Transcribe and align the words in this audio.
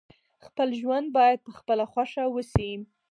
خپل 0.45 0.67
ژوند 0.79 1.07
باید 1.17 1.39
په 1.45 1.51
خپله 1.59 1.85
خوښه 1.91 2.23
وسي. 2.29 2.71